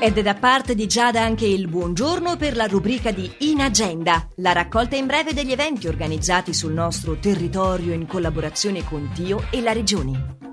[0.00, 4.28] Ed è da parte di Giada anche il buongiorno per la rubrica di In Agenda,
[4.36, 9.60] la raccolta in breve degli eventi organizzati sul nostro territorio in collaborazione con Dio e
[9.60, 10.47] la Regione.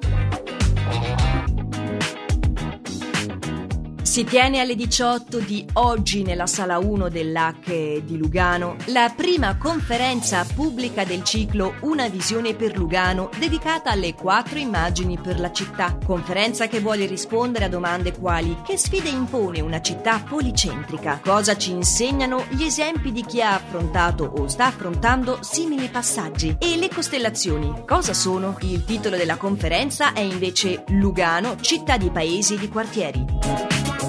[4.15, 10.45] Si tiene alle 18 di oggi nella sala 1 dell'AC di Lugano la prima conferenza
[10.55, 15.97] pubblica del ciclo Una visione per Lugano dedicata alle quattro immagini per la città.
[16.01, 21.71] Conferenza che vuole rispondere a domande quali che sfide impone una città policentrica, cosa ci
[21.71, 27.83] insegnano gli esempi di chi ha affrontato o sta affrontando simili passaggi e le costellazioni.
[27.85, 28.55] Cosa sono?
[28.61, 34.04] Il titolo della conferenza è invece Lugano, città di paesi e di quartieri.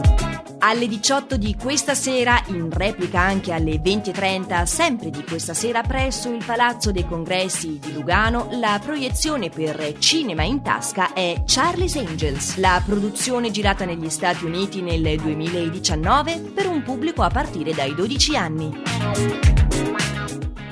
[0.69, 6.29] Alle 18 di questa sera, in replica anche alle 20.30, sempre di questa sera presso
[6.29, 12.57] il Palazzo dei Congressi di Lugano, la proiezione per Cinema in Tasca è Charlie's Angels,
[12.57, 18.37] la produzione girata negli Stati Uniti nel 2019 per un pubblico a partire dai 12
[18.37, 19.66] anni.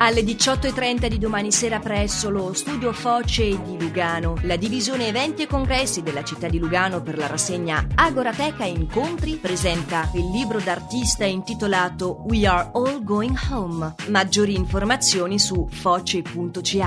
[0.04, 5.46] Alle 18.30 di domani sera presso lo studio Foce di Lugano, la divisione eventi e
[5.46, 12.22] congressi della città di Lugano per la rassegna Agorateca Incontri presenta il libro d'artista intitolato
[12.26, 13.94] We Are All Going Home.
[14.08, 16.82] Maggiori informazioni su foce.ch.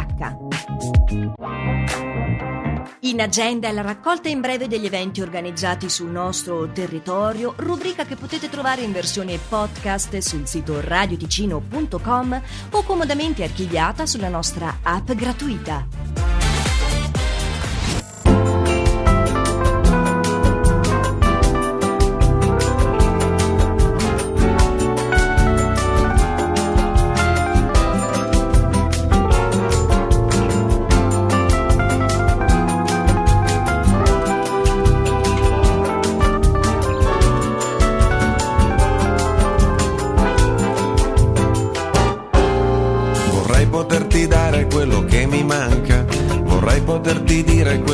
[3.08, 8.50] In agenda la raccolta in breve degli eventi organizzati sul nostro territorio, rubrica che potete
[8.50, 12.42] trovare in versione podcast sul sito radioticino.com
[12.72, 16.37] o comodamente archiviata sulla nostra app gratuita.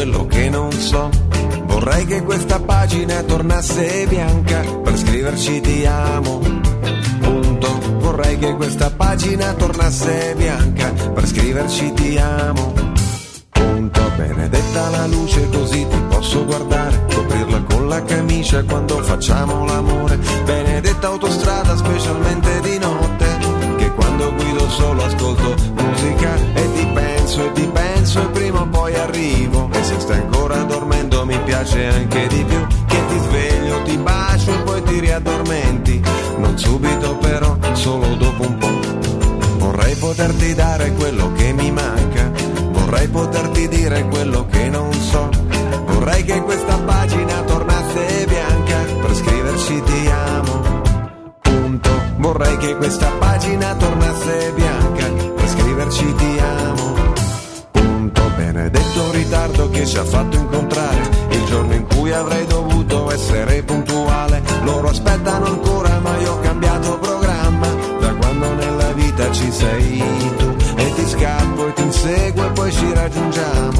[0.03, 1.09] Quello che non so.
[1.66, 6.41] Vorrei che questa pagina tornasse bianca per scriverci ti amo.
[7.22, 7.80] Punto.
[8.00, 12.74] Vorrei che questa pagina tornasse bianca per scriverci ti amo.
[13.50, 14.12] Punto.
[14.18, 20.20] Benedetta la luce così ti posso guardare, coprirla con la camicia quando facciamo l'amore.
[20.44, 23.25] Benedetta autostrada specialmente di notte,
[23.78, 28.68] che quando guido solo ascolto musica e ti penso e ti penso e prima o
[28.68, 29.62] poi arrivo
[31.63, 36.01] piace anche di più che ti sveglio, ti bacio e poi ti riaddormenti.
[36.38, 38.79] Non subito però, solo dopo un po'
[39.59, 42.31] vorrei poterti dare quello che mi manca.
[42.72, 45.29] Vorrei poterti dire quello che non so.
[45.85, 50.81] Vorrei che questa pagina tornasse bianca per scriverci ti amo.
[51.40, 51.90] Punto.
[52.18, 56.91] Vorrei che questa pagina tornasse bianca per scriverci ti amo.
[58.35, 61.12] Benedetto ritardo che ci ha fatto incontrare
[62.23, 64.41] avrei dovuto essere puntuale.
[64.63, 67.67] Loro aspettano ancora, ma io ho cambiato programma
[68.00, 70.03] da quando nella vita ci sei
[70.38, 70.56] tu.
[70.75, 73.72] E ti scappo e ti inseguo e poi ci raggiungiamo.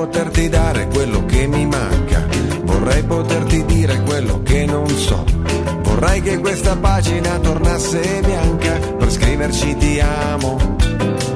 [0.00, 2.26] Poterti dare quello che mi manca,
[2.62, 5.22] vorrei poterti dire quello che non so.
[5.82, 10.56] Vorrei che questa pagina tornasse bianca per scriverci ti amo.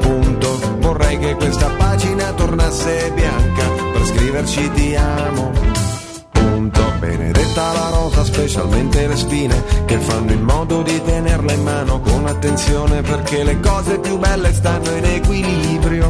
[0.01, 0.79] Punto.
[0.79, 5.51] Vorrei che questa pagina tornasse bianca per scriverci ti amo.
[6.31, 6.93] Punto.
[7.01, 12.27] Benedetta la rosa, specialmente le spine che fanno in modo di tenerla in mano con
[12.27, 16.03] attenzione perché le cose più belle stanno in equilibrio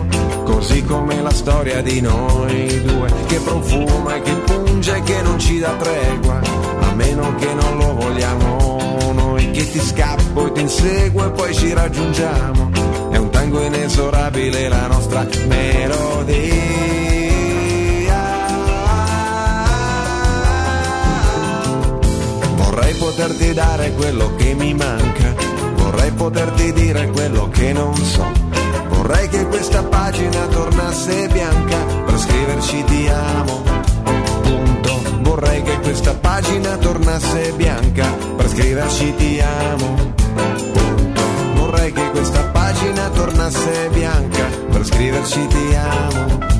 [1.45, 6.41] storia di noi due, che profuma e che punge e che non ci dà tregua,
[6.81, 11.55] a meno che non lo vogliamo noi, che ti scappo e ti inseguo e poi
[11.55, 12.71] ci raggiungiamo,
[13.11, 16.63] è un tango inesorabile la nostra melodia.
[22.57, 25.35] Vorrei poterti dare quello che mi manca,
[25.75, 28.54] vorrei poterti dire quello che non so
[29.05, 33.63] Vorrei che questa pagina tornasse bianca per scriverci ti amo.
[34.41, 35.03] Punto.
[35.21, 40.15] Vorrei che questa pagina tornasse bianca per scriverci ti amo.
[40.73, 41.23] Punto.
[41.55, 46.54] Vorrei che questa pagina tornasse bianca per scriverci ti amo.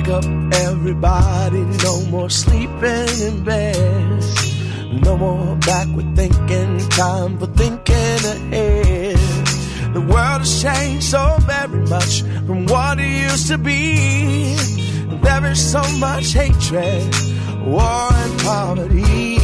[0.00, 0.24] Wake up,
[0.54, 4.24] everybody, no more sleeping in bed.
[5.04, 9.18] No more backward thinking, time for thinking ahead.
[9.92, 14.56] The world has changed so very much from what it used to be.
[15.22, 17.14] There is so much hatred,
[17.66, 19.39] war, and poverty.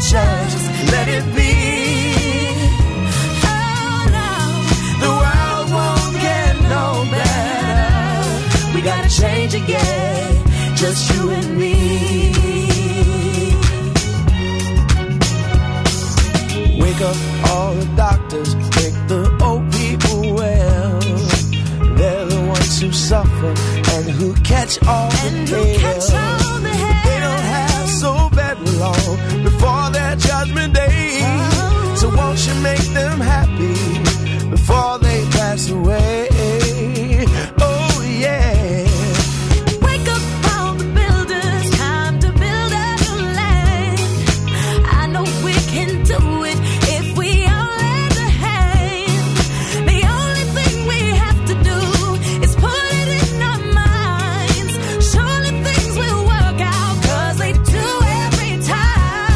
[0.00, 0.58] Just
[0.92, 1.52] let it be.
[3.44, 4.32] Oh no.
[5.04, 8.74] The world won't get no better.
[8.74, 10.44] We gotta change again,
[10.76, 11.74] just you and me.
[16.80, 17.16] Wake up
[17.50, 21.00] all the doctors, make the old people well.
[21.96, 23.54] They're the ones who suffer
[23.94, 25.94] and who catch all And the who hell.
[25.94, 26.74] catch all the.
[27.04, 29.43] They don't have so very long
[30.44, 31.20] Judgment Day.
[31.96, 33.73] So won't you make them happy?